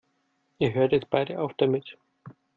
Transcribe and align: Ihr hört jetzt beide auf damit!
Ihr 0.57 0.73
hört 0.73 0.93
jetzt 0.93 1.11
beide 1.11 1.39
auf 1.39 1.53
damit! 1.59 1.95